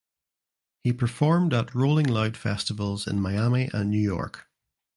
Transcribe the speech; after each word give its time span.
He 0.83 0.93
performed 0.93 1.53
at 1.53 1.75
Rolling 1.75 2.07
Loud 2.07 2.35
Festivals 2.35 3.05
in 3.05 3.21
Miami 3.21 3.69
and 3.71 3.91
New 3.91 4.01
York. 4.01 4.47